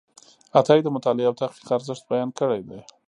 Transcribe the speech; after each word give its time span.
عطایي 0.59 0.81
د 0.83 0.87
مطالعې 0.95 1.27
او 1.29 1.37
تحقیق 1.41 1.67
ارزښت 1.77 2.03
بیان 2.11 2.29
کړی 2.39 2.61
دی. 2.69 2.79